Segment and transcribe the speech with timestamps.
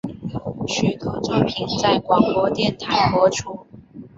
[0.67, 3.67] 许多作品在广播电台播出。